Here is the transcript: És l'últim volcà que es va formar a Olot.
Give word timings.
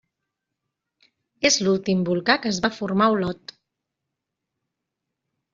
És 1.49 1.57
l'últim 1.67 2.01
volcà 2.09 2.37
que 2.45 2.53
es 2.53 2.63
va 2.65 2.73
formar 2.79 3.11
a 3.11 3.15
Olot. 3.19 3.57